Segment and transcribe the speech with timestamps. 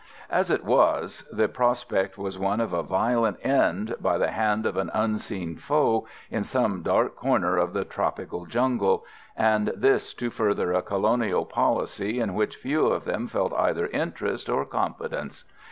[0.31, 4.75] As it was, the prospect was one of a violent end, by the hand of
[4.75, 9.05] an unseen foe, in some dark corner of the tropical jungle,
[9.37, 14.49] and this to further a colonial policy in which few of them felt either interest
[14.49, 15.43] or confidence.